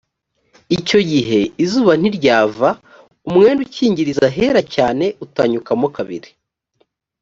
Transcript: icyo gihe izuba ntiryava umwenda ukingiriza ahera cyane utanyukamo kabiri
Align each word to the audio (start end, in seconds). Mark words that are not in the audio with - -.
icyo 0.77 0.99
gihe 1.11 1.39
izuba 1.63 1.91
ntiryava 1.99 2.69
umwenda 3.27 3.59
ukingiriza 3.65 4.23
ahera 4.31 4.61
cyane 4.75 5.05
utanyukamo 5.25 5.87
kabiri 5.95 6.29